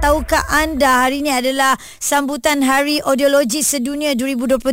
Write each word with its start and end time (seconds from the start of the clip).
Tahukah 0.00 0.48
anda 0.48 1.04
hari 1.04 1.20
ini 1.20 1.28
adalah 1.28 1.76
sambutan 2.00 2.64
Hari 2.64 3.04
Audiologi 3.04 3.60
Sedunia 3.60 4.16
2023. 4.16 4.72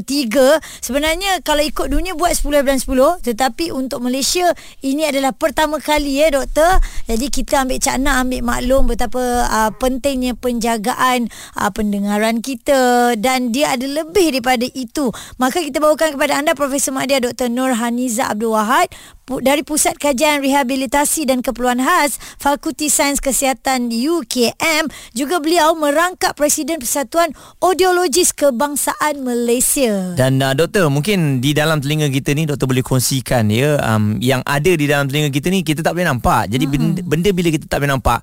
Sebenarnya 0.79 1.43
kalau 1.43 1.67
ikut 1.67 1.91
dunia 1.91 2.15
buat 2.15 2.31
10 2.31 2.63
bulan 2.63 2.79
10 2.79 3.27
tetapi 3.27 3.75
untuk 3.75 4.07
Malaysia 4.07 4.55
ini 4.79 5.03
adalah 5.03 5.35
pertama 5.35 5.83
kali 5.83 6.23
ya 6.23 6.31
doktor. 6.31 6.79
Jadi 7.11 7.27
kita 7.27 7.67
ambil 7.67 7.75
cakna 7.75 8.23
ambil 8.23 8.39
maklum 8.39 8.87
betapa 8.87 9.19
uh, 9.51 9.71
pentingnya 9.75 10.31
penjagaan 10.31 11.27
uh, 11.59 11.75
pendengaran 11.75 12.39
kita 12.39 13.19
dan 13.19 13.51
dia 13.51 13.75
ada 13.75 13.83
lebih 13.83 14.31
daripada 14.31 14.63
itu. 14.63 15.11
Maka 15.43 15.59
kita 15.59 15.83
bawakan 15.83 16.15
kepada 16.15 16.39
anda 16.39 16.55
Profesor 16.55 16.95
Madya 16.95 17.19
Dr. 17.19 17.51
Nur 17.51 17.75
Haniza 17.75 18.31
Abdul 18.31 18.55
Wahid 18.55 18.95
dari 19.43 19.59
Pusat 19.59 19.99
Kajian 19.99 20.39
Rehabilitasi 20.39 21.27
dan 21.27 21.43
Keperluan 21.43 21.83
Khas 21.83 22.15
Fakulti 22.39 22.87
Sains 22.87 23.19
Kesihatan 23.19 23.91
UKM 23.91 24.87
juga 25.17 25.41
beliau 25.41 25.73
merangkap 25.73 26.37
Presiden 26.37 26.77
Persatuan 26.77 27.33
Audiologis 27.57 28.37
Kebangsaan 28.37 29.25
Malaysia. 29.25 30.13
Dan 30.13 30.37
uh, 30.37 30.53
doktor 30.53 30.93
mungkin 30.93 31.41
di 31.41 31.57
dalam 31.57 31.81
telinga 31.81 32.13
kita 32.13 32.37
ni 32.37 32.45
doktor 32.45 32.69
boleh 32.69 32.85
kongsikan 32.85 33.49
ya 33.49 33.81
um, 33.81 34.21
yang 34.21 34.45
ada 34.45 34.69
di 34.69 34.85
dalam 34.85 35.09
telinga 35.09 35.33
kita 35.33 35.49
ni 35.49 35.65
kita 35.65 35.81
tak 35.81 35.97
boleh 35.97 36.05
nampak. 36.05 36.53
Jadi 36.53 36.69
hmm. 36.69 36.73
benda, 36.77 37.01
benda 37.01 37.29
bila 37.33 37.49
kita 37.49 37.65
tak 37.65 37.81
boleh 37.81 37.91
nampak 37.97 38.21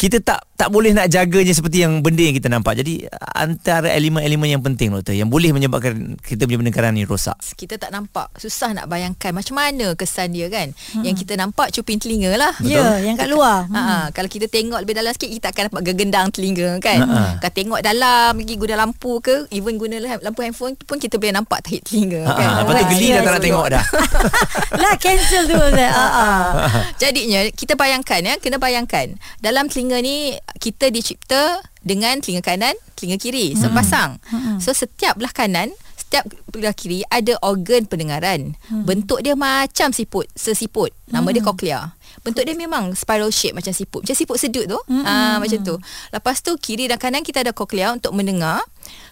kita 0.00 0.16
tak 0.24 0.40
tak 0.56 0.72
boleh 0.72 0.96
nak 0.96 1.12
jaganya 1.12 1.52
seperti 1.52 1.84
yang 1.84 2.00
benda 2.00 2.24
yang 2.24 2.32
kita 2.32 2.48
nampak. 2.48 2.80
Jadi 2.80 3.04
antara 3.36 3.92
elemen-elemen 3.92 4.56
yang 4.56 4.64
penting 4.64 4.88
doktor 4.96 5.12
yang 5.12 5.28
boleh 5.28 5.52
menyebabkan 5.52 6.16
kita 6.24 6.48
punya 6.48 6.56
pendengaran 6.56 6.96
ni 6.96 7.04
rosak. 7.04 7.36
Kita 7.52 7.76
tak 7.76 7.92
nampak, 7.92 8.32
susah 8.40 8.72
nak 8.72 8.88
bayangkan 8.88 9.36
macam 9.36 9.60
mana 9.60 9.92
kesan 9.92 10.32
dia 10.32 10.48
kan. 10.48 10.72
Hmm. 10.72 11.04
Yang 11.04 11.28
kita 11.28 11.36
nampak 11.36 11.76
cuping 11.76 12.00
telinga 12.00 12.32
lah. 12.40 12.56
Ya, 12.64 12.80
yeah, 12.80 13.12
yang 13.12 13.16
kat 13.20 13.28
luar. 13.28 13.68
Ha, 13.68 13.80
hmm. 13.80 14.06
kalau 14.16 14.28
kita 14.32 14.48
tengok 14.48 14.80
lebih 14.80 14.96
dalam 14.96 15.12
sikit 15.12 15.28
kita 15.36 15.46
akan 15.52 15.62
dapat 15.68 15.82
gegendang 15.92 16.28
telinga 16.32 16.78
kan. 16.82 16.98
Ha. 17.04 17.20
Kalau 17.42 17.52
tengok 17.54 17.80
dalam 17.82 18.38
pergi 18.38 18.54
guna 18.56 18.74
lampu 18.80 19.20
ke, 19.22 19.46
even 19.54 19.76
guna 19.76 20.00
lampu 20.00 20.40
handphone 20.42 20.74
pun 20.74 20.96
kita 20.96 21.18
boleh 21.20 21.34
nampak 21.34 21.62
tahi 21.62 21.78
telinga 21.82 22.26
ha. 22.26 22.34
kan. 22.34 22.48
Lepas 22.64 22.72
tu 22.74 22.84
geli 22.96 23.06
dah 23.12 23.22
tak 23.22 23.32
nak 23.34 23.42
tengok 23.42 23.66
dah. 23.70 23.84
lah 24.82 24.94
cancel 24.98 25.42
tu. 25.46 25.58
Ha. 25.58 26.04
Jadinya 26.96 27.40
kita 27.52 27.74
bayangkan 27.78 28.20
ya, 28.22 28.34
kena 28.42 28.56
bayangkan 28.56 29.14
dalam 29.38 29.66
telinga 29.70 29.98
ni 30.02 30.34
kita 30.58 30.88
dicipta 30.88 31.60
dengan 31.80 32.20
telinga 32.20 32.44
kanan, 32.44 32.76
telinga 32.96 33.16
kiri 33.16 33.52
hmm. 33.52 33.60
sepasang. 33.60 34.20
Hmm. 34.28 34.60
So 34.60 34.76
setiap 34.76 35.16
belah 35.16 35.32
kanan, 35.32 35.72
setiap 35.96 36.28
belah 36.50 36.74
kiri 36.76 37.06
ada 37.08 37.38
organ 37.40 37.86
pendengaran. 37.86 38.58
Hmm. 38.68 38.84
Bentuk 38.84 39.24
dia 39.24 39.38
macam 39.38 39.94
siput, 39.94 40.26
sesiput. 40.36 40.92
Nama 41.08 41.22
hmm. 41.22 41.34
dia 41.38 41.42
koklia. 41.42 41.80
Bentuk 42.20 42.44
dia 42.44 42.52
memang 42.58 42.92
spiral 42.98 43.30
shape 43.30 43.56
macam 43.56 43.72
siput. 43.72 44.04
Macam 44.04 44.16
siput 44.18 44.36
sedut 44.36 44.66
tu. 44.66 44.78
Hmm. 44.90 45.04
Ah 45.06 45.36
macam 45.38 45.58
tu. 45.62 45.78
Lepas 46.12 46.42
tu 46.44 46.52
kiri 46.58 46.90
dan 46.90 46.98
kanan 46.98 47.22
kita 47.22 47.46
ada 47.46 47.54
koklia 47.54 47.94
untuk 47.94 48.12
mendengar. 48.12 48.60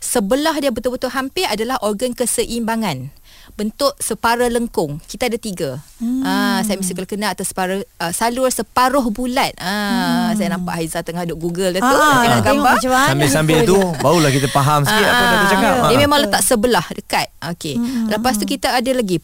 Sebelah 0.03 0.59
dia 0.59 0.75
betul-betul 0.75 1.15
hampir 1.15 1.47
adalah 1.47 1.79
organ 1.81 2.13
keseimbangan 2.17 3.15
bentuk 3.59 3.91
separa 3.99 4.47
lengkung. 4.47 5.03
Kita 5.03 5.27
ada 5.27 5.35
tiga. 5.35 5.83
Hmm. 5.99 6.23
Ah, 6.23 6.63
saya 6.63 6.79
mesti 6.79 6.95
kalau 6.95 7.11
kena 7.11 7.35
atas 7.35 7.51
separa 7.51 7.83
uh, 7.83 8.13
salur 8.15 8.47
separuh 8.55 9.03
bulat. 9.11 9.51
Ah, 9.59 10.31
hmm. 10.31 10.39
saya 10.39 10.49
nampak 10.55 10.79
Haiza 10.79 11.03
tengah 11.03 11.27
duk 11.27 11.43
Google 11.43 11.75
dia 11.75 11.83
tu 11.83 11.91
ah, 11.91 12.23
tengok 12.23 12.43
gambar. 12.47 12.75
Sambil-sambil 13.11 13.67
tu 13.67 13.75
barulah 13.99 14.31
kita 14.31 14.47
faham 14.47 14.87
sikit 14.87 15.03
ah, 15.03 15.11
apa 15.11 15.23
yang 15.27 15.35
dia 15.35 15.51
cakap. 15.51 15.73
Dia 15.91 15.97
memang 15.99 16.19
letak 16.23 16.43
sebelah 16.47 16.87
dekat. 16.95 17.27
Okey. 17.51 17.75
Hmm. 17.75 18.07
Lepas 18.15 18.39
tu 18.39 18.47
kita 18.47 18.79
ada 18.79 18.91
lagi 18.95 19.19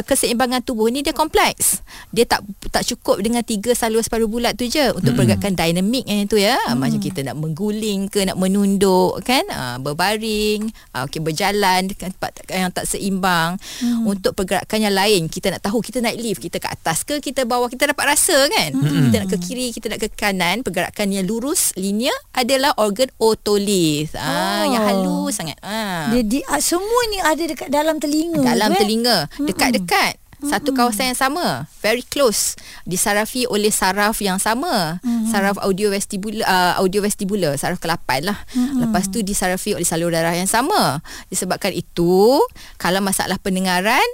keseimbangan 0.00 0.64
tubuh 0.64 0.88
ni 0.88 1.04
dia 1.04 1.12
kompleks. 1.12 1.84
Dia 2.08 2.24
tak 2.24 2.40
tak 2.72 2.88
cukup 2.88 3.20
dengan 3.20 3.44
tiga 3.44 3.76
salur 3.76 4.00
separuh 4.00 4.32
bulat 4.32 4.56
tu 4.56 4.64
je 4.64 4.96
untuk 4.96 5.12
hmm. 5.12 5.20
pergerakan 5.20 5.52
dinamik 5.52 6.08
yang 6.08 6.24
tu 6.24 6.40
ya. 6.40 6.56
Hmm. 6.56 6.80
Macam 6.80 7.04
kita 7.04 7.20
nak 7.20 7.36
mengguling 7.36 8.08
ke 8.08 8.24
nak 8.24 8.40
menunduk 8.40 9.20
kan? 9.28 9.44
Ah, 9.52 9.76
berbaring, 9.76 10.72
ah, 10.96 11.04
okey 11.04 11.20
berjalan 11.20 11.92
dekat 11.92 12.16
tempat 12.16 12.32
yang 12.48 12.72
tak 12.72 12.88
seimbang 12.88 13.60
hmm. 13.80 14.04
untuk 14.06 14.36
pergerakan 14.36 14.78
yang 14.90 14.94
lain. 14.94 15.26
Kita 15.26 15.50
nak 15.54 15.62
tahu 15.64 15.80
kita 15.80 16.02
naik 16.04 16.18
lift 16.20 16.40
kita 16.42 16.60
ke 16.60 16.68
atas 16.68 17.02
ke 17.02 17.18
kita 17.18 17.48
bawah 17.48 17.66
kita 17.66 17.90
dapat 17.90 18.14
rasa 18.14 18.36
kan? 18.50 18.70
Hmm. 18.74 19.10
kita 19.10 19.16
nak 19.24 19.28
ke 19.32 19.38
kiri 19.40 19.68
kita 19.72 19.86
nak 19.90 20.00
ke 20.02 20.08
kanan. 20.12 20.62
Pergerakan 20.62 21.10
yang 21.10 21.24
lurus 21.26 21.74
linear 21.74 22.14
adalah 22.34 22.74
organ 22.78 23.08
otolis 23.18 24.14
oh. 24.14 24.22
ah 24.22 24.64
yang 24.68 24.82
halus 24.84 25.38
sangat. 25.38 25.58
Ah. 25.64 26.10
Dia, 26.12 26.22
dia 26.22 26.42
semua 26.62 27.00
ni 27.10 27.18
ada 27.20 27.42
dekat 27.44 27.68
dalam 27.70 27.98
telinga 27.98 28.42
dalam 28.42 28.70
kan? 28.74 28.80
telinga. 28.80 29.16
Dekat-dekat 29.38 30.23
satu 30.48 30.76
kawasan 30.76 31.12
yang 31.12 31.18
sama. 31.18 31.68
Very 31.80 32.04
close. 32.04 32.56
Disarafi 32.84 33.48
oleh 33.48 33.72
saraf 33.72 34.20
yang 34.20 34.36
sama. 34.36 35.00
Mm-hmm. 35.00 35.30
saraf 35.30 35.56
audio 35.60 35.88
vestibular 35.90 36.44
uh, 36.44 36.72
audio 36.80 37.00
vestibular 37.00 37.56
saraf 37.56 37.80
ke-8 37.80 38.08
lah. 38.24 38.38
Mm-hmm. 38.52 38.78
lepas 38.86 39.08
tu 39.10 39.20
disarafi 39.24 39.74
oleh 39.74 39.86
salur 39.86 40.12
darah 40.12 40.34
yang 40.34 40.50
sama. 40.50 41.00
Disebabkan 41.32 41.72
itu 41.72 42.40
kalau 42.76 43.00
masalah 43.00 43.40
pendengaran 43.40 44.04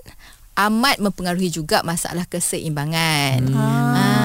amat 0.61 1.01
mempengaruhi 1.01 1.49
juga 1.49 1.81
masalah 1.87 2.29
keseimbangan. 2.29 3.49
Mm. 3.49 3.57
ah 3.57 4.20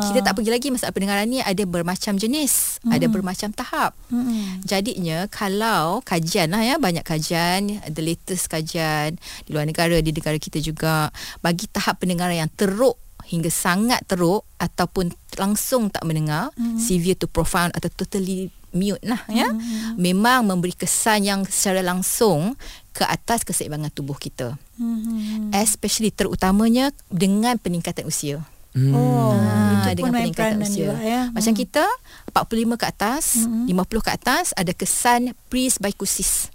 kita 0.00 0.20
tak 0.24 0.34
pergi 0.40 0.50
lagi 0.50 0.68
masalah 0.72 0.92
pendengaran 0.96 1.26
ni 1.28 1.44
ada 1.44 1.62
bermacam 1.68 2.16
jenis, 2.16 2.80
hmm. 2.80 2.92
ada 2.96 3.06
bermacam 3.06 3.50
tahap. 3.52 3.92
Hmm. 4.08 4.64
Jadinya 4.64 5.28
kalau 5.28 6.00
kajian 6.02 6.50
lah 6.50 6.64
ya, 6.64 6.76
banyak 6.80 7.04
kajian, 7.04 7.84
the 7.92 8.02
latest 8.02 8.48
kajian 8.48 9.20
di 9.44 9.50
luar 9.52 9.68
negara, 9.68 10.00
di 10.00 10.10
negara 10.10 10.40
kita 10.40 10.58
juga 10.58 11.12
bagi 11.44 11.68
tahap 11.68 12.00
pendengaran 12.00 12.40
yang 12.46 12.52
teruk 12.52 12.96
hingga 13.28 13.52
sangat 13.52 14.02
teruk 14.10 14.42
ataupun 14.58 15.12
langsung 15.38 15.92
tak 15.92 16.02
mendengar, 16.08 16.50
hmm. 16.56 16.80
severe 16.80 17.14
to 17.14 17.30
profound 17.30 17.70
atau 17.76 17.92
totally 17.92 18.50
mute 18.70 19.02
lah 19.02 19.22
ya. 19.30 19.50
Hmm. 19.50 19.98
Memang 19.98 20.46
memberi 20.46 20.74
kesan 20.74 21.26
yang 21.26 21.40
secara 21.46 21.82
langsung 21.82 22.54
ke 22.94 23.02
atas 23.06 23.42
keseimbangan 23.46 23.90
tubuh 23.94 24.18
kita. 24.18 24.54
Hmm. 24.78 25.50
Especially 25.54 26.14
terutamanya 26.14 26.94
dengan 27.10 27.58
peningkatan 27.58 28.06
usia. 28.06 28.42
Hmm. 28.70 28.94
Oh, 28.94 29.34
ha, 29.34 29.90
itu 29.90 29.98
dengan 29.98 30.22
peningkatan 30.22 30.62
usia. 30.62 30.94
Juga, 30.94 30.96
ya. 31.02 31.22
Macam 31.34 31.52
hmm. 31.52 31.60
kita 31.66 31.84
45 32.30 32.78
ke 32.78 32.86
atas, 32.86 33.24
hmm. 33.42 33.66
50 33.66 34.06
ke 34.06 34.10
atas 34.14 34.46
ada 34.54 34.72
kesan 34.74 35.34
presbycusis. 35.50 36.54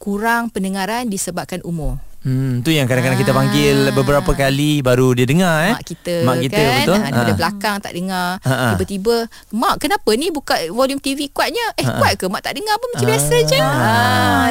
Kurang 0.00 0.48
pendengaran 0.48 1.10
disebabkan 1.10 1.60
umur. 1.66 2.00
Hmm, 2.22 2.62
tu 2.62 2.70
yang 2.70 2.86
kadang-kadang 2.86 3.18
kita 3.18 3.34
panggil 3.34 3.90
ah. 3.90 3.94
beberapa 3.98 4.30
kali 4.30 4.78
baru 4.78 5.10
dia 5.10 5.26
dengar 5.26 5.56
eh. 5.66 5.74
Mak 5.74 5.82
kita, 5.82 6.14
mak 6.22 6.36
kita 6.38 6.62
kan? 6.62 6.74
betul. 6.78 6.94
Ha. 6.94 7.02
Daripada 7.02 7.32
belakang 7.34 7.76
tak 7.82 7.92
dengar. 7.98 8.28
Ha. 8.46 8.78
Tiba-tiba, 8.78 9.16
mak 9.50 9.74
kenapa 9.82 10.10
ni 10.14 10.30
buka 10.30 10.54
volume 10.70 11.02
TV 11.02 11.26
kuatnya? 11.34 11.74
Eh 11.74 11.82
ha. 11.82 11.98
kuat 11.98 12.14
ke? 12.14 12.30
Mak 12.30 12.42
tak 12.46 12.54
dengar 12.54 12.78
pun 12.78 12.88
macam 12.94 13.06
ha. 13.06 13.12
biasa 13.18 13.36
je. 13.42 13.58
Ha. 13.58 13.70
Ha. 13.74 13.90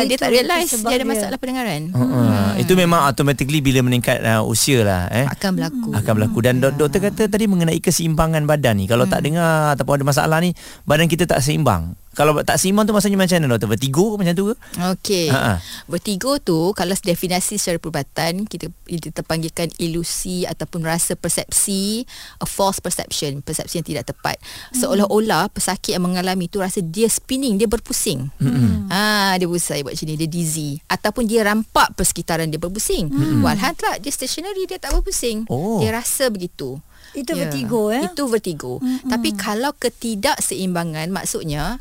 Dia 0.03 0.17
tak 0.19 0.29
realise 0.35 0.71
dia 0.83 0.95
ada 0.99 1.07
masalah 1.07 1.37
pendengaran. 1.39 1.81
Ha. 1.95 1.99
Hmm. 2.03 2.49
Itu 2.59 2.75
memang 2.75 3.07
automatically 3.07 3.63
bila 3.63 3.79
meningkat 3.87 4.19
uh, 4.19 4.43
usia 4.43 4.83
lah. 4.83 5.07
Eh. 5.07 5.23
Akan 5.31 5.55
berlaku. 5.55 5.95
Akan 5.95 6.11
berlaku. 6.19 6.39
Dan 6.43 6.59
ya. 6.59 6.75
doktor 6.75 6.99
kata 6.99 7.31
tadi 7.31 7.47
mengenai 7.47 7.79
keseimbangan 7.79 8.43
badan 8.43 8.83
ni. 8.83 8.85
Kalau 8.91 9.07
hmm. 9.07 9.13
tak 9.15 9.23
dengar 9.23 9.79
ataupun 9.79 10.03
ada 10.03 10.05
masalah 10.11 10.37
ni, 10.43 10.51
badan 10.83 11.07
kita 11.07 11.23
tak 11.23 11.39
seimbang 11.39 11.95
kalau 12.11 12.35
tak 12.43 12.59
simbang 12.59 12.83
tu 12.83 12.91
maksudnya 12.91 13.15
macam 13.15 13.39
mana 13.39 13.55
doktor? 13.55 13.69
Vertigo 13.71 14.19
macam 14.19 14.33
tu 14.35 14.45
ke? 14.51 14.55
Okey. 14.95 15.27
Ha-ha. 15.31 15.63
Vertigo 15.87 16.35
tu 16.43 16.75
kalau 16.75 16.91
definisi 16.99 17.55
secara 17.55 17.79
perubatan 17.79 18.43
kita 18.43 18.67
kita 18.83 19.23
panggilkan 19.23 19.71
ilusi 19.79 20.43
ataupun 20.43 20.83
rasa 20.83 21.15
persepsi 21.15 22.03
a 22.43 22.47
false 22.47 22.83
perception, 22.83 23.39
persepsi 23.39 23.79
yang 23.79 23.87
tidak 23.87 24.11
tepat. 24.11 24.35
Hmm. 24.75 24.83
Seolah-olah 24.83 25.55
pesakit 25.55 25.95
yang 25.95 26.03
mengalami 26.03 26.51
tu 26.51 26.59
rasa 26.59 26.83
dia 26.83 27.07
spinning, 27.07 27.55
dia 27.55 27.71
berpusing. 27.71 28.27
Hmm. 28.43 28.91
Ha, 28.91 29.39
dia 29.39 29.47
pusing 29.47 29.87
buat 29.87 29.95
macam 29.95 30.05
ni, 30.11 30.15
dia 30.19 30.27
dizzy 30.27 30.71
ataupun 30.91 31.23
dia 31.31 31.47
rampak 31.47 31.95
persekitaran 31.95 32.51
dia 32.51 32.59
berpusing. 32.59 33.07
Hmm. 33.07 33.39
Walhan 33.39 33.71
tak 33.79 34.03
dia 34.03 34.11
stationary 34.11 34.67
dia 34.67 34.83
tak 34.83 34.91
berpusing. 34.91 35.47
Oh. 35.47 35.79
Dia 35.79 35.95
rasa 35.95 36.27
begitu. 36.27 36.75
Itu 37.11 37.35
yeah. 37.35 37.47
vertigo 37.47 37.81
ya. 37.91 38.01
Itu 38.07 38.23
vertigo. 38.31 38.73
Mm-hmm. 38.79 39.09
Tapi 39.11 39.29
kalau 39.35 39.71
ketidakseimbangan 39.75 41.11
maksudnya 41.11 41.79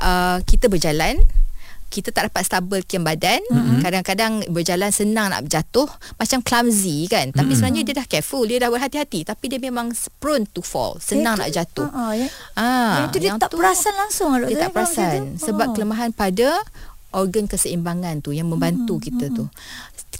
uh, 0.00 0.38
kita 0.42 0.66
berjalan 0.66 1.22
kita 1.94 2.10
tak 2.10 2.26
dapat 2.26 2.42
stabilkan 2.42 3.06
badan 3.06 3.38
mm-hmm. 3.46 3.78
kadang-kadang 3.78 4.42
berjalan 4.50 4.90
senang 4.90 5.30
nak 5.30 5.46
jatuh 5.46 5.86
macam 6.18 6.42
clumsy 6.42 7.06
kan 7.06 7.30
tapi 7.30 7.54
mm-hmm. 7.54 7.54
sebenarnya 7.54 7.82
dia 7.86 7.94
dah 8.02 8.06
careful 8.10 8.42
dia 8.42 8.58
dah 8.58 8.70
berhati-hati 8.74 9.22
tapi 9.22 9.46
dia 9.46 9.62
memang 9.62 9.94
prone 10.18 10.42
to 10.50 10.58
fall 10.58 10.98
senang 10.98 11.38
ya, 11.38 11.46
nak 11.46 11.50
jatuh 11.54 11.86
uh, 11.86 12.10
uh, 12.10 12.12
ya. 12.18 12.28
ah 12.58 13.06
itu 13.06 13.22
dia 13.22 13.38
tak 13.38 13.54
tu, 13.54 13.62
perasan 13.62 13.94
langsung 13.94 14.34
dia 14.42 14.58
tak 14.66 14.74
perasan 14.74 15.38
sebab 15.38 15.70
uh. 15.70 15.72
kelemahan 15.78 16.10
pada 16.10 16.58
organ 17.14 17.46
keseimbangan 17.46 18.26
tu 18.26 18.34
yang 18.34 18.50
membantu 18.50 18.98
mm-hmm. 18.98 19.06
kita 19.14 19.26
tu 19.30 19.46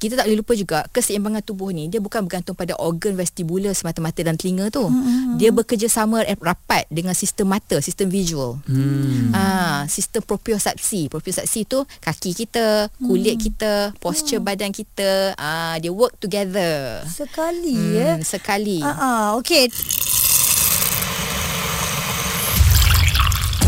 kita 0.01 0.19
tak 0.19 0.27
boleh 0.27 0.41
lupa 0.41 0.53
juga 0.57 0.79
keseimbangan 0.91 1.43
tubuh 1.45 1.71
ni 1.71 1.87
dia 1.87 2.01
bukan 2.03 2.25
bergantung 2.27 2.57
pada 2.57 2.75
organ 2.81 3.15
vestibular 3.15 3.73
semata-mata 3.73 4.21
dan 4.25 4.35
telinga 4.35 4.69
tu. 4.71 4.85
Hmm. 4.87 5.37
Dia 5.39 5.51
bekerjasama 5.51 6.25
rapat 6.41 6.87
dengan 6.91 7.13
sistem 7.13 7.51
mata, 7.55 7.79
sistem 7.79 8.11
visual. 8.11 8.59
Hmm. 8.67 9.35
Ah, 9.35 9.85
sistem 9.87 10.23
propriosepsi. 10.25 11.13
Propriosepsi 11.13 11.67
tu 11.69 11.83
kaki 12.03 12.33
kita, 12.35 12.89
kulit 13.03 13.37
hmm. 13.39 13.45
kita, 13.45 13.73
posture 14.01 14.41
hmm. 14.41 14.49
badan 14.49 14.71
kita, 14.75 15.35
ah 15.39 15.75
dia 15.79 15.91
work 15.91 16.17
together. 16.19 17.03
Sekali 17.07 17.75
Hmm, 17.75 17.95
ya. 17.95 18.11
sekali. 18.23 18.79
Ah, 18.81 18.95
ah, 18.95 19.25
okey. 19.43 19.69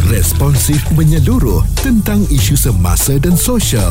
Responsif 0.06 0.78
menyeluruh 0.94 1.66
tentang 1.82 2.22
isu 2.30 2.54
semasa 2.54 3.18
dan 3.18 3.34
sosial. 3.34 3.90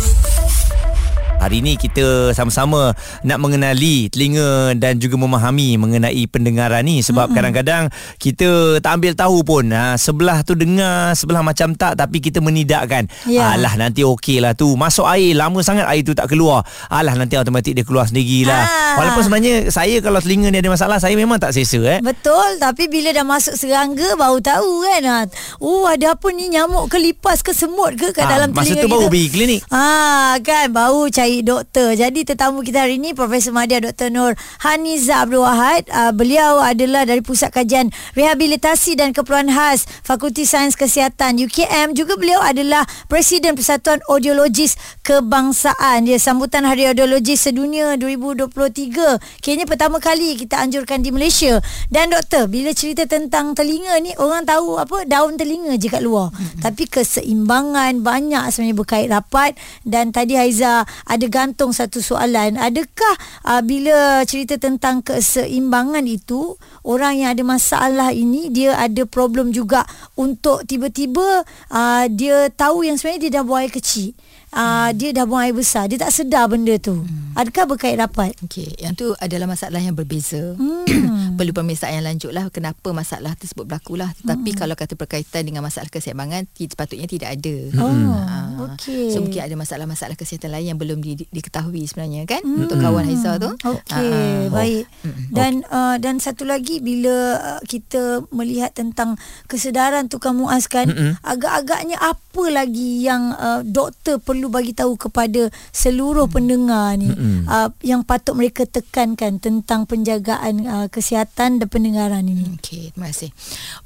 Hari 1.41 1.57
ini 1.57 1.73
kita 1.73 2.05
sama-sama 2.31 2.93
nak 3.21 3.37
mengenali 3.37 4.05
telinga 4.07 4.77
dan 4.77 4.95
juga 4.95 5.17
memahami 5.17 5.73
mengenai 5.75 6.21
pendengaran 6.25 6.85
ni 6.85 7.01
sebab 7.01 7.25
mm-hmm. 7.25 7.35
kadang-kadang 7.35 7.83
kita 8.15 8.49
tak 8.77 8.91
ambil 8.93 9.13
tahu 9.13 9.37
pun 9.41 9.65
ha, 9.67 9.97
sebelah 9.97 10.41
tu 10.41 10.53
dengar 10.53 11.11
sebelah 11.13 11.41
macam 11.41 11.73
tak 11.73 11.97
tapi 11.97 12.17
kita 12.19 12.37
menidakkan 12.39 13.09
Ya. 13.23 13.53
alah 13.53 13.73
nanti 13.75 14.01
okey 14.01 14.37
lah 14.37 14.53
tu 14.53 14.75
masuk 14.75 15.05
air 15.05 15.33
lama 15.33 15.61
sangat 15.61 15.85
air 15.85 16.01
tu 16.01 16.11
tak 16.11 16.27
keluar 16.27 16.61
alah 16.87 17.13
nanti 17.13 17.33
automatik 17.33 17.73
dia 17.73 17.81
keluar 17.81 18.05
sendirilah 18.05 18.61
Ah. 18.61 18.95
walaupun 18.95 19.23
sebenarnya 19.23 19.55
saya 19.67 19.97
kalau 19.99 20.19
telinga 20.19 20.47
ni 20.47 20.59
ada 20.59 20.69
masalah 20.69 20.97
saya 20.97 21.15
memang 21.15 21.37
tak 21.37 21.51
selesa 21.51 21.81
eh 21.87 21.99
Betul 22.01 22.59
Tapi 22.59 22.85
bila 22.85 23.09
dah 23.09 23.23
masuk 23.23 23.55
serangga 23.55 24.13
Baru 24.13 24.37
tahu 24.39 24.83
kan 24.83 25.01
ha. 25.03 25.17
Oh 25.57 25.87
ada 25.87 26.13
apa 26.13 26.27
ni 26.29 26.49
Nyamuk 26.49 26.85
ke 26.85 26.97
lipas 26.97 27.39
ke 27.39 27.51
semut 27.51 27.95
ke 27.95 28.11
Kat 28.11 28.27
Ah, 28.27 28.29
dalam 28.37 28.51
masa 28.51 28.67
telinga 28.69 28.83
tu 28.83 28.89
baru 28.89 29.07
pergi 29.07 29.27
klinik. 29.29 29.59
Ah 29.71 30.35
kan 30.39 30.67
Baru 30.69 31.07
cari 31.07 31.30
doktor. 31.39 31.95
Jadi 31.95 32.27
tetamu 32.27 32.67
kita 32.67 32.83
hari 32.83 32.99
ni 32.99 33.15
Profesor 33.15 33.55
Madya 33.55 33.79
Dr. 33.79 34.11
Nur 34.11 34.35
Haniza 34.59 35.23
Abdul 35.23 35.47
Wahid 35.47 35.87
uh, 35.87 36.11
Beliau 36.11 36.59
adalah 36.59 37.07
dari 37.07 37.23
Pusat 37.23 37.55
Kajian 37.55 37.87
Rehabilitasi 38.19 38.99
dan 38.99 39.15
Keperluan 39.15 39.47
Khas 39.47 39.87
Fakulti 40.03 40.43
Sains 40.43 40.75
Kesihatan 40.75 41.39
UKM 41.39 41.95
Juga 41.95 42.19
beliau 42.19 42.43
adalah 42.43 42.83
Presiden 43.07 43.55
Persatuan 43.55 44.03
Audiologis 44.11 44.75
Kebangsaan. 45.07 46.03
Dia 46.03 46.19
sambutan 46.19 46.67
Hari 46.67 46.91
Audiologis 46.91 47.47
Sedunia 47.47 47.95
2023 47.95 49.39
Kayaknya 49.39 49.65
pertama 49.69 50.03
kali 50.03 50.35
kita 50.35 50.59
anjurkan 50.59 51.05
di 51.05 51.13
Malaysia. 51.13 51.61
Dan 51.87 52.11
doktor 52.11 52.49
Bila 52.49 52.73
cerita 52.75 53.05
tentang 53.05 53.53
telinga 53.53 53.95
ni 54.01 54.11
Orang 54.19 54.43
tahu 54.49 54.81
apa 54.81 55.05
Daun 55.05 55.37
telinga 55.37 55.77
je 55.77 55.87
kat 55.87 56.01
luar. 56.01 56.33
Mm-hmm. 56.33 56.59
Tapi 56.65 56.83
keseimbangan 56.89 58.01
Banyak 58.01 58.49
sebenarnya 58.49 58.75
berkait 58.75 59.07
rapat. 59.13 59.53
Dan 59.85 60.09
tadi 60.09 60.33
Haiza 60.33 60.89
Ada 61.05 61.20
gantung 61.27 61.75
satu 61.75 61.99
soalan. 61.99 62.57
Adakah 62.57 63.13
uh, 63.45 63.61
Bila 63.61 64.23
cerita 64.25 64.57
tentang 64.57 65.03
keseimbangan 65.05 66.07
itu 66.07 66.57
Orang 66.81 67.13
yang 67.15 67.31
ada 67.31 67.41
masalah 67.41 68.09
ini 68.09 68.47
Dia 68.47 68.73
ada 68.75 69.03
problem 69.03 69.49
juga 69.49 69.85
Untuk 70.13 70.65
tiba-tiba 70.65 71.41
uh, 71.69 72.05
Dia 72.07 72.49
tahu 72.49 72.83
yang 72.83 72.95
sebenarnya 72.95 73.21
Dia 73.21 73.31
dah 73.31 73.43
buang 73.43 73.61
air 73.61 73.71
kecil 73.71 74.11
Uh, 74.51 74.91
dia 74.91 75.15
dah 75.15 75.23
buang 75.23 75.47
air 75.47 75.55
besar 75.55 75.87
Dia 75.87 75.95
tak 75.97 76.11
sedar 76.11 76.43
benda 76.45 76.75
tu 76.75 77.07
Adakah 77.31 77.63
berkait 77.69 77.95
rapat? 77.95 78.35
Okey, 78.43 78.75
yang 78.77 78.91
tu 78.91 79.15
adalah 79.15 79.47
masalah 79.47 79.79
yang 79.79 79.95
berbeza. 79.95 80.59
Hmm. 80.59 80.83
Perlu 81.39 81.55
pemeriksaan 81.55 81.95
yang 81.95 82.03
lanjut 82.05 82.27
lah 82.29 82.51
kenapa 82.51 82.91
masalah 82.91 83.31
tersebut 83.33 83.63
berlaku 83.63 83.95
lah. 83.95 84.11
Tetapi 84.13 84.51
kalau 84.51 84.75
kata 84.75 84.99
berkaitan 84.99 85.47
dengan 85.47 85.63
masalah 85.63 85.87
keseimbangan, 85.87 86.43
ti- 86.45 86.67
sepatutnya 86.67 87.07
tidak 87.07 87.31
ada. 87.31 87.55
Oh, 87.79 87.87
Ah, 88.11 88.51
okey. 88.67 89.09
So 89.09 89.23
mungkin 89.23 89.39
ada 89.39 89.55
masalah-masalah 89.55 90.19
kesihatan 90.19 90.51
lain 90.51 90.75
yang 90.75 90.77
belum 90.77 90.99
di, 90.99 91.15
di, 91.15 91.25
diketahui 91.25 91.87
sebenarnya 91.87 92.27
kan 92.27 92.43
untuk 92.43 92.75
kawan 92.75 93.07
Haizah 93.07 93.39
tu. 93.39 93.55
Okey, 93.55 93.95
Ah, 93.95 94.51
baik. 94.51 94.83
Dan 95.31 95.63
uh, 95.71 95.95
dan 95.95 96.19
satu 96.19 96.43
lagi 96.43 96.83
bila 96.83 97.39
uh, 97.39 97.61
kita 97.63 98.27
melihat 98.35 98.75
tentang 98.75 99.15
kesedaran 99.47 100.11
tukang 100.11 100.35
muaz 100.35 100.67
kan, 100.67 100.91
agak-agaknya 101.23 101.95
apa 101.95 102.43
lagi 102.51 103.07
yang 103.07 103.31
uh, 103.39 103.63
doktor 103.63 104.19
perlu 104.19 104.51
bagi 104.51 104.75
tahu 104.75 104.99
kepada 104.99 105.47
seluruh 105.71 106.27
pendengar 106.27 106.99
ni 106.99 107.07
uh, 107.47 107.71
yang 107.79 108.03
patut 108.03 108.35
mereka 108.35 108.67
tekankan 108.67 109.39
tentang 109.39 109.87
penjagaan 109.87 110.67
uh, 110.67 110.87
kesihatan 110.91 111.63
dan 111.63 111.67
pendengaran 111.71 112.27
ini. 112.27 112.51
Okey, 112.59 112.91
terima 112.91 113.07
kasih. 113.07 113.31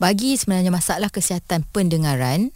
Bagi 0.01 0.33
sebenarnya 0.41 0.73
masalah 0.73 1.13
kesihatan 1.13 1.61
pendengaran 1.69 2.49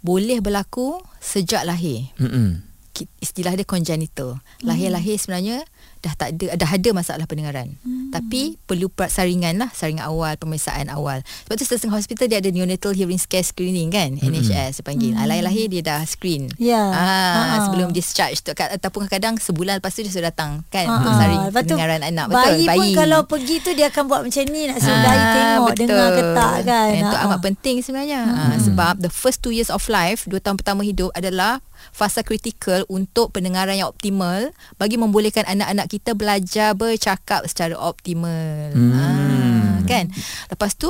boleh 0.00 0.40
berlaku 0.40 1.04
sejak 1.20 1.68
lahir. 1.68 2.08
Mm-mm. 2.16 2.64
Ki- 2.96 3.12
Istilah 3.20 3.54
dia 3.54 3.68
congenital. 3.68 4.40
Lahir-lahir 4.64 5.20
sebenarnya 5.20 5.68
dah 6.02 6.12
tak 6.12 6.34
ada 6.34 6.58
dah 6.58 6.66
ada 6.68 6.90
masalah 6.90 7.24
pendengaran. 7.24 7.78
Hmm. 7.78 8.10
Tapi 8.10 8.58
perlu 8.60 8.86
per- 8.86 9.06
saringan 9.06 9.56
lah, 9.56 9.70
saringan 9.70 10.04
awal, 10.04 10.34
pemeriksaan 10.34 10.90
awal. 10.90 11.22
Sebab 11.22 11.54
tu 11.54 11.64
setengah 11.64 11.94
hospital 11.94 12.26
dia 12.26 12.38
ada 12.38 12.50
neonatal 12.50 12.90
hearing 12.90 13.16
scare 13.16 13.40
screening 13.40 13.88
kan, 13.88 14.12
hmm. 14.12 14.26
NHS 14.26 14.78
dia 14.78 14.84
panggil. 14.84 15.14
Hmm. 15.14 15.24
Lahir-lahir 15.24 15.70
dia 15.70 15.80
dah 15.80 16.02
screen. 16.02 16.50
Ya. 16.56 16.82
Ah, 16.82 17.30
Ha. 17.54 17.56
sebelum 17.64 17.88
discharge 17.88 18.40
tu 18.40 18.50
kat- 18.50 18.74
ataupun 18.74 19.06
kadang-kadang 19.06 19.38
sebulan 19.38 19.78
lepas 19.78 19.90
tu 19.90 20.02
dia 20.02 20.10
sudah 20.10 20.28
datang 20.28 20.66
kan 20.68 20.84
Ah, 20.84 20.98
untuk 20.98 21.08
ah. 21.08 21.16
saring 21.16 21.42
Lepas 21.44 21.62
tu, 21.62 21.66
pendengaran 21.70 22.00
anak 22.02 22.26
betul. 22.26 22.42
Bayi, 22.42 22.66
pun 22.66 22.86
kalau 22.92 23.20
pergi 23.24 23.56
tu 23.60 23.70
dia 23.72 23.86
akan 23.88 24.02
buat 24.04 24.20
macam 24.22 24.42
ni 24.44 24.62
nak 24.66 24.78
suruh 24.78 24.92
Ah, 24.92 25.04
bayi 25.04 25.22
tengok 25.32 25.72
dengar 25.78 26.08
ke 26.10 26.22
tak 26.34 26.54
kan. 26.64 26.90
Itu 26.98 27.14
Ah, 27.14 27.24
amat 27.24 27.32
ah. 27.32 27.42
penting 27.42 27.76
sebenarnya. 27.78 28.20
Hmm. 28.24 28.58
sebab 28.58 28.94
the 28.98 29.08
first 29.08 29.38
two 29.38 29.50
years 29.50 29.68
of 29.68 29.86
life, 29.86 30.24
dua 30.24 30.38
tahun 30.38 30.56
pertama 30.56 30.82
hidup 30.82 31.12
adalah 31.12 31.62
fasa 31.90 32.22
kritikal 32.22 32.86
untuk 32.86 33.30
pendengaran 33.30 33.74
yang 33.74 33.86
optimal 33.86 34.48
bagi 34.76 34.94
membolehkan 34.94 35.44
anak-anak 35.44 35.90
kita 35.92 36.16
belajar 36.16 36.72
bercakap 36.72 37.44
secara 37.44 37.76
optimal. 37.76 38.72
Hmm. 38.72 38.92
Ha, 38.96 39.04
kan? 39.84 40.08
Lepas 40.48 40.72
tu 40.80 40.88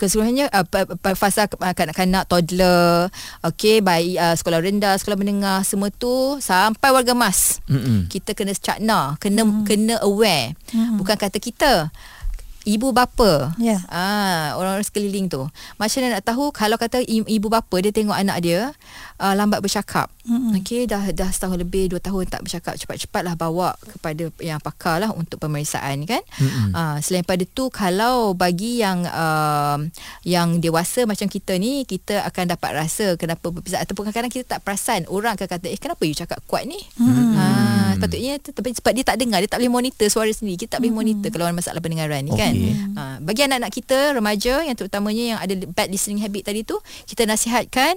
keseluruhannya 0.00 0.48
uh, 0.48 0.64
fasa 1.12 1.44
uh, 1.44 1.74
kanak-kanak 1.76 2.24
toddler 2.24 3.12
okey 3.44 3.84
bayi 3.84 4.16
uh, 4.16 4.32
sekolah 4.32 4.64
rendah 4.64 4.96
sekolah 4.96 5.20
menengah 5.20 5.60
semua 5.60 5.92
tu 5.92 6.40
sampai 6.40 6.88
warga 6.88 7.12
mas 7.12 7.60
Mm-mm. 7.68 8.08
kita 8.08 8.32
kena 8.32 8.56
cakna 8.56 9.20
kena 9.20 9.44
hmm. 9.44 9.68
kena 9.68 10.00
aware 10.00 10.56
hmm. 10.72 10.96
bukan 10.96 11.20
kata 11.20 11.36
kita 11.36 11.92
ibu 12.64 12.92
bapa 12.96 13.52
Ya. 13.60 13.84
ah 13.92 14.56
orang-orang 14.56 14.88
sekeliling 14.88 15.28
tu 15.28 15.44
macam 15.76 15.98
mana 16.00 16.16
nak 16.16 16.24
tahu 16.24 16.48
kalau 16.52 16.80
kata 16.80 17.04
ibu 17.04 17.48
bapa 17.52 17.76
dia 17.84 17.92
tengok 17.92 18.16
anak 18.16 18.40
dia 18.40 18.72
uh, 19.20 19.34
lambat 19.36 19.60
bercakap 19.60 20.08
hmm. 20.24 20.56
okey 20.58 20.88
dah 20.88 21.12
dah 21.12 21.28
setahun 21.28 21.60
lebih 21.60 21.92
dua 21.92 22.00
tahun 22.00 22.26
tak 22.26 22.40
bercakap 22.42 22.74
cepat-cepatlah 22.80 23.36
bawa 23.36 23.76
kepada 23.84 24.32
yang 24.40 24.58
pakar 24.58 25.04
lah 25.04 25.12
untuk 25.12 25.36
pemeriksaan 25.38 26.08
kan 26.08 26.24
hmm. 26.40 26.72
uh, 26.72 26.96
selain 27.04 27.22
pada 27.22 27.44
tu 27.44 27.68
kalau 27.68 28.32
bagi 28.32 28.80
yang 28.80 29.04
uh, 29.04 29.78
yang 30.24 30.58
dewasa 30.58 31.04
macam 31.04 31.28
kita 31.28 31.54
ni 31.60 31.84
kita 31.84 32.24
akan 32.24 32.56
dapat 32.56 32.70
rasa 32.72 33.14
kenapa 33.20 33.52
berbeza 33.52 33.78
ataupun 33.78 34.08
kadang-kadang 34.08 34.32
kita 34.32 34.56
tak 34.56 34.60
perasan 34.64 35.04
orang 35.12 35.36
akan 35.36 35.46
kata 35.46 35.68
eh 35.68 35.78
kenapa 35.78 36.02
you 36.08 36.16
cakap 36.16 36.40
kuat 36.48 36.64
ni 36.64 36.80
hmm. 36.96 37.36
uh, 37.36 37.90
sepatutnya 38.00 38.40
tu- 38.40 38.56
tapi 38.56 38.72
sebab 38.72 38.92
dia 38.96 39.04
tak 39.04 39.20
dengar 39.20 39.44
dia 39.44 39.50
tak 39.52 39.60
boleh 39.60 39.72
monitor 39.72 40.08
suara 40.08 40.32
sendiri 40.32 40.64
kita 40.64 40.78
tak 40.78 40.80
boleh 40.80 40.96
monitor 40.96 41.28
kalau 41.28 41.44
ada 41.44 41.54
masalah 41.54 41.80
pendengaran 41.84 42.24
ni 42.24 42.32
kan 42.32 42.52
Okey. 42.56 42.72
Ha, 42.96 43.02
bagi 43.20 43.40
anak-anak 43.44 43.72
kita 43.76 43.96
remaja 44.16 44.64
yang 44.64 44.76
terutamanya 44.76 45.24
yang 45.36 45.38
ada 45.38 45.54
bad 45.68 45.92
listening 45.92 46.24
habit 46.24 46.48
tadi 46.48 46.64
tu 46.64 46.80
kita 47.04 47.28
nasihatkan 47.28 47.94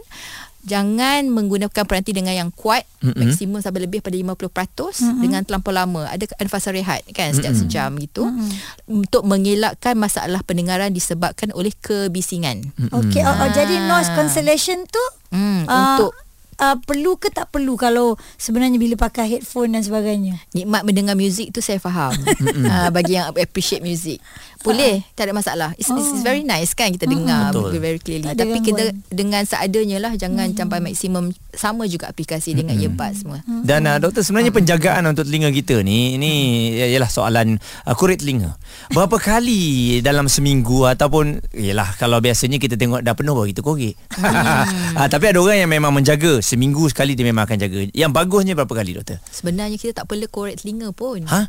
jangan 0.64 1.28
menggunakan 1.28 1.84
peranti 1.84 2.16
dengan 2.16 2.32
yang 2.32 2.50
kuat 2.56 2.88
mm-hmm. 3.04 3.20
maksimum 3.20 3.60
sampai 3.60 3.84
lebih 3.84 4.00
pada 4.00 4.16
50% 4.16 4.40
mm-hmm. 4.40 5.20
dengan 5.20 5.42
terlampau 5.44 5.76
lama 5.76 6.08
ada 6.08 6.24
fasa 6.48 6.72
rehat 6.72 7.04
kan 7.12 7.36
setiap 7.36 7.52
mm-hmm. 7.52 7.68
sejam 7.68 7.90
gitu 8.00 8.24
mm-hmm. 8.24 8.50
untuk 8.88 9.28
mengelakkan 9.28 10.00
masalah 10.00 10.40
pendengaran 10.48 10.96
disebabkan 10.96 11.52
oleh 11.52 11.76
kebisingan 11.84 12.64
Okey, 12.96 13.22
oh, 13.28 13.36
oh, 13.36 13.50
jadi 13.52 13.76
noise 13.92 14.12
cancellation 14.16 14.88
tu 14.88 15.04
hmm, 15.36 15.68
ah, 15.68 16.00
untuk 16.00 16.16
uh, 16.60 16.78
perlu 16.84 17.18
ke 17.18 17.30
tak 17.34 17.50
perlu 17.54 17.78
kalau 17.80 18.20
sebenarnya 18.38 18.78
bila 18.78 18.96
pakai 19.00 19.38
headphone 19.38 19.74
dan 19.74 19.84
sebagainya? 19.86 20.38
nikmat 20.54 20.86
mendengar 20.86 21.18
muzik 21.18 21.50
tu 21.52 21.60
saya 21.60 21.82
faham. 21.82 22.14
Uh, 22.64 22.90
bagi 22.94 23.20
yang 23.20 23.34
appreciate 23.34 23.84
music. 23.84 24.24
Boleh 24.64 25.04
tak 25.20 25.28
ada 25.28 25.34
masalah. 25.36 25.70
It's, 25.76 25.92
oh. 25.92 26.00
it's 26.00 26.24
very 26.24 26.48
nice 26.48 26.72
kan 26.72 26.96
kita 26.96 27.04
dengar 27.04 27.52
Betul. 27.52 27.76
very 27.84 28.00
clearly. 28.00 28.32
Tak 28.32 28.40
tapi 28.40 28.58
kita 28.64 28.96
gangguan. 28.96 29.12
dengan 29.12 29.44
seadanya 29.44 29.98
lah 30.00 30.14
jangan 30.16 30.48
sampai 30.56 30.80
maksimum 30.80 31.36
sama 31.52 31.84
juga 31.86 32.08
aplikasi 32.08 32.56
dengan 32.56 32.80
earbuds 32.80 33.26
semua. 33.26 33.40
Dan 33.44 33.84
uh, 33.86 34.00
doktor 34.00 34.24
sebenarnya 34.24 34.56
penjagaan 34.56 35.04
untuk 35.12 35.28
telinga 35.28 35.52
kita 35.52 35.84
ni 35.84 36.16
ini 36.16 36.32
ialah 36.80 37.12
soalan 37.12 37.60
uh, 37.84 37.96
kurit 37.96 38.24
telinga. 38.24 38.56
Berapa 38.92 39.20
kali 39.34 40.00
dalam 40.00 40.32
seminggu 40.32 40.88
ataupun 40.88 41.44
ialah 41.52 41.96
kalau 42.00 42.24
biasanya 42.24 42.58
kita 42.58 42.80
tengok 42.80 43.04
dah 43.04 43.14
penuh 43.18 43.36
baru 43.36 43.50
kita 43.52 43.62
korek. 43.62 43.96
uh, 44.20 45.08
tapi 45.14 45.26
ada 45.32 45.40
orang 45.44 45.60
yang 45.64 45.72
memang 45.72 45.92
menjaga 45.92 46.40
seminggu 46.44 46.84
sekali 46.86 47.16
dia 47.16 47.24
memang 47.24 47.44
akan 47.44 47.58
jaga. 47.58 47.88
Yang 47.90 48.12
bagusnya 48.12 48.54
berapa 48.54 48.70
kali 48.70 48.94
doktor? 48.94 49.18
sebenarnya 49.26 49.76
kita 49.76 49.94
tak 49.96 50.06
perlu 50.06 50.28
korek 50.28 50.60
telinga 50.60 50.92
pun 50.92 51.24
Ha? 51.26 51.48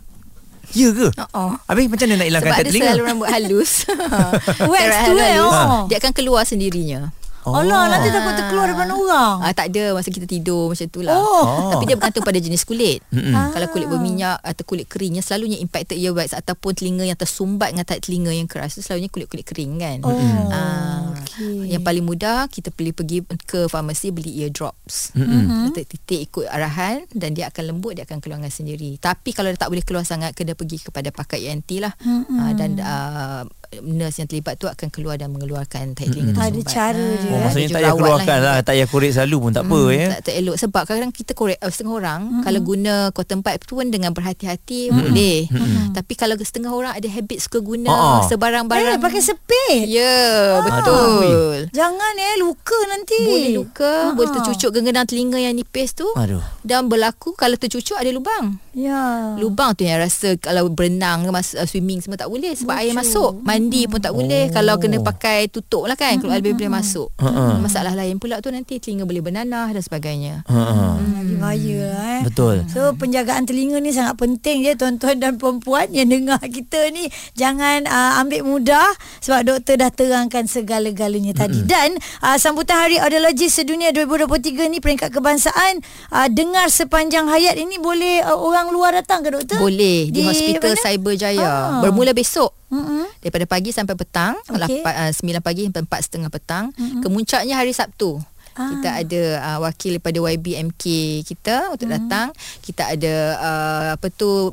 Ya 0.72 0.88
ke? 0.90 1.12
Oh. 1.34 1.52
Habis 1.68 1.92
macam 1.92 2.06
mana 2.06 2.16
nak 2.16 2.26
hilangkan 2.26 2.46
Sebab 2.46 2.56
kat 2.56 2.62
ada 2.62 2.70
telinga? 2.72 2.88
sel 2.88 3.00
rambut 3.02 3.28
halus 3.28 3.72
Wax 4.72 4.80
tu, 5.04 5.12
eh, 5.12 5.32
halus. 5.36 5.52
oh. 5.52 5.82
Dia 5.86 5.98
akan 5.98 6.12
keluar 6.14 6.42
sendirinya 6.46 7.12
Oh. 7.44 7.60
Alah, 7.60 7.92
nanti 7.92 8.08
takut 8.08 8.32
terkeluar 8.32 8.72
depan 8.72 8.88
orang. 8.88 9.36
Ah, 9.44 9.52
tak 9.52 9.68
ada 9.68 9.92
masa 9.92 10.08
kita 10.08 10.24
tidur 10.24 10.72
macam 10.72 10.86
tu 10.88 11.04
lah. 11.04 11.12
Oh. 11.12 11.68
Tapi 11.76 11.84
dia 11.84 11.96
bergantung 12.00 12.24
pada 12.24 12.40
jenis 12.40 12.64
kulit. 12.64 13.04
Ah. 13.12 13.52
Kalau 13.52 13.68
kulit 13.68 13.84
berminyak 13.84 14.40
atau 14.40 14.64
kulit 14.64 14.88
kering 14.88 15.20
yang 15.20 15.24
selalunya 15.24 15.60
impacted 15.60 16.00
earwax 16.00 16.32
ataupun 16.32 16.72
telinga 16.72 17.04
yang 17.04 17.18
tersumbat 17.20 17.76
dengan 17.76 17.84
tak 17.84 18.00
telinga 18.00 18.32
yang 18.32 18.48
keras 18.48 18.76
tu 18.76 18.80
selalunya 18.80 19.12
kulit-kulit 19.12 19.44
kering 19.44 19.76
kan. 19.76 19.98
Oh, 20.02 20.16
Ah, 20.48 21.12
okey. 21.20 21.68
Yang 21.68 21.82
paling 21.84 22.04
mudah 22.04 22.48
kita 22.48 22.72
pergi 22.72 22.92
pergi 22.96 23.18
ke 23.44 23.68
farmasi 23.68 24.08
beli 24.08 24.40
ear 24.40 24.48
drops. 24.48 25.12
Mm-hmm. 25.12 25.76
Titik-titik 25.76 26.20
ikut 26.32 26.46
arahan 26.48 27.04
dan 27.12 27.36
dia 27.36 27.52
akan 27.52 27.76
lembut 27.76 28.00
dia 28.00 28.08
akan 28.08 28.24
keluarkan 28.24 28.48
sendiri. 28.48 28.96
Tapi 28.96 29.36
kalau 29.36 29.52
dia 29.52 29.60
tak 29.60 29.68
boleh 29.68 29.84
keluar 29.84 30.08
sangat 30.08 30.32
kena 30.32 30.56
pergi 30.56 30.80
kepada 30.80 31.12
pakar 31.12 31.36
ENT 31.36 31.68
lah. 31.76 31.92
Mm-hmm. 32.00 32.38
Ah, 32.40 32.52
dan 32.56 32.70
uh, 32.80 33.42
nurse 33.80 34.16
yang 34.16 34.26
terlibat 34.26 34.54
tu 34.54 34.66
akan 34.66 34.88
keluar 34.88 35.14
dan 35.14 35.28
mengeluarkan 35.28 35.92
tai 35.92 36.06
telinga 36.06 36.30
Ada 36.32 36.52
tersumbat. 36.52 36.68
cara 36.68 37.06
dia. 37.14 37.24
Oh, 37.24 37.32
eh. 37.32 37.40
maksudnya 37.40 37.62
Dia 37.62 37.68
tak 37.68 37.80
payah 37.80 37.92
keluarkan 37.94 38.36
lah. 38.36 38.44
lah. 38.44 38.56
Tak 38.60 38.72
payah 38.72 38.86
korek 38.86 39.10
selalu 39.12 39.36
pun 39.38 39.50
tak 39.50 39.64
apa 39.64 39.80
Hmm, 39.80 39.90
ya. 39.90 40.06
tak, 40.08 40.20
tak 40.22 40.34
elok 40.36 40.56
sebab 40.56 40.82
kadang-kadang 40.84 41.12
kita 41.12 41.32
korek 41.32 41.58
uh, 41.58 41.68
setengah 41.68 41.94
orang 41.94 42.20
mm-hmm. 42.22 42.42
kalau 42.42 42.60
guna 42.60 42.94
cotton 43.10 43.40
pad 43.40 43.56
tu 43.58 43.74
pun 43.74 43.86
dengan 43.86 44.10
berhati-hati 44.10 44.80
mm-hmm. 44.84 44.98
boleh 45.00 45.38
mm-hmm. 45.46 45.86
tapi 45.92 46.12
kalau 46.12 46.34
setengah 46.36 46.70
orang 46.70 46.92
ada 46.92 47.08
habit 47.08 47.38
suka 47.40 47.58
guna 47.58 47.88
Ah, 47.88 47.96
ah. 47.96 48.20
sebarang-barang 48.26 48.82
Eh, 48.90 49.00
pakai 49.00 49.20
sepit. 49.20 49.84
ya 49.86 50.14
betul 50.62 51.68
Jangan 51.70 52.12
eh, 52.16 52.36
luka 52.36 52.78
nanti. 52.86 53.18
boleh 53.20 53.52
luka 53.54 53.92
boleh 54.12 54.30
tercucuk 54.30 54.70
genggam 54.70 55.04
telinga 55.04 55.38
yang 55.38 55.52
nipis 55.52 55.92
tu 55.92 56.06
Aduh. 56.12 56.42
dan 56.60 56.86
berlaku 56.86 57.32
kalau 57.32 57.54
tercucuk 57.54 57.94
ada 57.94 58.10
lubang 58.10 58.58
Ya. 58.74 59.38
Lubang 59.38 59.70
tu 59.72 59.86
yang 59.86 60.02
rasa 60.02 60.34
kalau 60.34 60.66
berenang 60.66 61.30
mas, 61.30 61.54
uh, 61.54 61.62
swimming 61.62 62.02
semua 62.02 62.18
tak 62.18 62.26
boleh 62.26 62.50
sebab 62.52 62.74
air 62.74 62.90
masuk. 62.90 63.38
Mandi 63.64 63.88
pun 63.88 63.96
tak 63.96 64.12
boleh 64.12 64.52
kalau 64.52 64.76
kena 64.76 65.00
pakai 65.00 65.48
tutup 65.48 65.88
lah 65.88 65.96
kan 65.96 66.20
kalau 66.20 66.36
lebih 66.36 66.52
boleh 66.52 66.68
masuk. 66.68 67.08
Ha-ha. 67.16 67.56
Masalah 67.56 67.96
lain 67.96 68.20
pula 68.20 68.44
tu 68.44 68.52
nanti 68.52 68.76
telinga 68.76 69.08
boleh 69.08 69.24
bernanah 69.24 69.72
dan 69.72 69.80
sebagainya. 69.80 70.44
Ha. 70.44 70.60
Hmm, 71.00 71.40
bahaya 71.40 71.80
lah 71.88 72.04
eh. 72.20 72.22
Betul. 72.28 72.68
So 72.68 72.92
penjagaan 72.92 73.48
telinga 73.48 73.80
ni 73.80 73.96
sangat 73.96 74.20
penting 74.20 74.68
je 74.68 74.76
tuan-tuan 74.76 75.16
dan 75.16 75.40
perempuan 75.40 75.88
yang 75.96 76.12
dengar 76.12 76.44
kita 76.44 76.92
ni 76.92 77.08
jangan 77.32 77.88
uh, 77.88 78.20
ambil 78.20 78.44
mudah 78.44 78.84
sebab 79.24 79.48
doktor 79.48 79.80
dah 79.80 79.88
terangkan 79.88 80.44
segala-galanya 80.44 81.32
tadi 81.32 81.64
dan 81.64 81.96
uh, 82.20 82.36
sambutan 82.36 82.76
Hari 82.84 83.00
Audiologi 83.00 83.48
Sedunia 83.48 83.96
2023 83.96 84.68
ni 84.68 84.84
peringkat 84.84 85.08
kebangsaan 85.08 85.80
uh, 86.12 86.28
dengar 86.28 86.68
sepanjang 86.68 87.32
hayat 87.32 87.56
ini 87.56 87.80
boleh 87.80 88.20
uh, 88.28 88.36
orang 88.36 88.68
luar 88.68 88.92
datang 88.92 89.24
ke 89.24 89.32
doktor? 89.32 89.56
Boleh 89.56 90.12
di, 90.12 90.20
Di 90.20 90.28
Hospital 90.28 90.76
mana? 90.76 90.82
Cyberjaya. 90.84 91.48
Ah. 91.48 91.80
Bermula 91.80 92.12
besok. 92.12 92.52
Mm-mm. 92.74 92.83
Daripada 93.24 93.48
pagi 93.48 93.72
sampai 93.72 93.96
petang, 93.96 94.36
okay. 94.52 94.84
uh, 94.84 95.08
9 95.08 95.40
pagi 95.40 95.64
sampai 95.64 95.80
4.30 95.88 96.28
petang. 96.28 96.64
Mm-hmm. 96.76 97.00
Kemuncaknya 97.00 97.54
hari 97.56 97.72
Sabtu. 97.72 98.20
Ah. 98.52 98.68
Kita 98.68 98.88
ada 99.00 99.22
uh, 99.40 99.58
wakil 99.64 99.96
daripada 99.96 100.18
YBMK 100.20 100.84
kita 101.24 101.72
untuk 101.72 101.88
Mm-hmm. 101.88 102.04
datang. 102.04 102.28
Kita 102.60 102.92
ada 102.92 103.14
uh, 103.40 103.88
apa 103.96 104.06
tu 104.12 104.52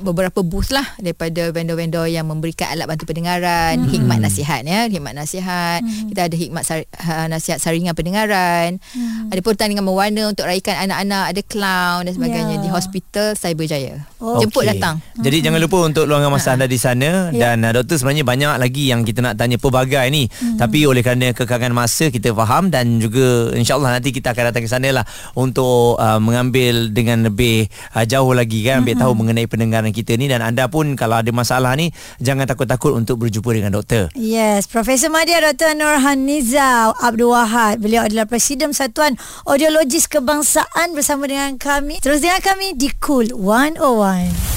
beberapa 0.00 0.42
booth 0.42 0.74
lah 0.74 0.84
daripada 0.98 1.54
vendor-vendor 1.54 2.10
yang 2.10 2.26
memberikan 2.26 2.70
alat 2.74 2.86
bantu 2.90 3.06
pendengaran, 3.06 3.78
hmm. 3.78 3.90
hikmat 3.90 4.18
nasihat 4.18 4.60
ya, 4.66 4.90
hikmat 4.90 5.14
nasihat. 5.14 5.80
Hmm. 5.84 6.08
Kita 6.10 6.20
ada 6.26 6.36
hikmat 6.36 6.62
sar, 6.66 6.80
uh, 6.84 7.26
nasihat 7.30 7.58
saringan 7.62 7.94
pendengaran. 7.94 8.82
Hmm. 8.92 9.30
Ada 9.30 9.40
pertandingan 9.40 9.86
mewarna 9.86 10.30
untuk 10.30 10.46
raikan 10.46 10.74
anak-anak, 10.88 11.24
ada 11.34 11.40
clown 11.46 12.00
dan 12.08 12.12
sebagainya 12.14 12.56
Ya. 12.58 12.62
di 12.62 12.68
Hospital 12.70 13.26
Cyberjaya. 13.38 13.94
Oh. 14.18 14.38
Jemput 14.42 14.66
Okey. 14.66 14.78
datang. 14.78 14.98
Jadi 15.20 15.36
jangan 15.42 15.60
lupa 15.62 15.78
untuk 15.86 16.04
luangkan 16.06 16.30
masa 16.32 16.54
anda 16.54 16.66
di 16.66 16.78
sana 16.78 17.30
Ya. 17.30 17.54
dan 17.54 17.62
uh, 17.62 17.72
doktor 17.74 18.00
sebenarnya 18.00 18.24
banyak 18.26 18.52
lagi 18.58 18.90
yang 18.90 19.02
kita 19.02 19.22
nak 19.22 19.38
tanya 19.38 19.58
pelbagai 19.58 20.06
ni. 20.10 20.26
Tapi 20.58 20.86
oleh 20.88 21.02
kerana 21.02 21.34
kekangan 21.34 21.74
masa 21.74 22.08
kita 22.08 22.32
faham 22.32 22.70
dan 22.70 22.98
juga 22.98 23.52
insyaallah 23.54 24.00
nanti 24.00 24.14
kita 24.14 24.32
akan 24.32 24.54
datang 24.54 24.64
ke 24.64 24.70
sana 24.70 24.88
lah 24.90 25.04
untuk 25.34 25.98
uh, 25.98 26.18
mengambil 26.22 26.88
dengan 26.90 27.26
lebih 27.26 27.66
uh, 27.92 28.04
jauh 28.06 28.32
lagi 28.32 28.64
kan 28.64 28.80
ambil 28.84 28.94
tahu 28.96 29.12
mengenai 29.16 29.46
pendengaran 29.50 29.83
kita 29.90 30.14
ni 30.14 30.30
dan 30.30 30.40
anda 30.40 30.70
pun 30.70 30.94
kalau 30.94 31.20
ada 31.20 31.28
masalah 31.34 31.74
ni 31.74 31.90
jangan 32.22 32.46
takut-takut 32.46 32.94
untuk 32.94 33.26
berjumpa 33.26 33.50
dengan 33.50 33.72
doktor. 33.74 34.08
Yes, 34.14 34.70
Profesor 34.70 35.10
Madya 35.10 35.42
Dr. 35.42 35.74
Nurhan 35.76 36.24
Nizam 36.24 36.94
Abdul 37.02 37.34
Wahad. 37.34 37.82
Beliau 37.82 38.06
adalah 38.06 38.24
Presiden 38.24 38.70
Satuan 38.70 39.18
Audiologis 39.44 40.06
Kebangsaan 40.06 40.94
bersama 40.94 41.26
dengan 41.28 41.58
kami. 41.58 41.98
Terus 42.00 42.22
dengan 42.22 42.40
kami 42.40 42.78
di 42.78 42.88
Cool 43.02 43.34
101. 43.34 44.54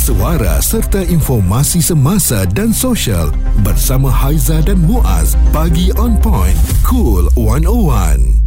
Suara 0.00 0.58
serta 0.64 1.04
informasi 1.04 1.84
semasa 1.84 2.48
dan 2.48 2.72
sosial 2.72 3.30
bersama 3.60 4.08
Haiza 4.08 4.58
dan 4.64 4.80
Muaz. 4.82 5.36
Pagi 5.52 5.92
on 6.00 6.16
point. 6.18 6.56
Cool 6.82 7.28
101. 7.36 8.39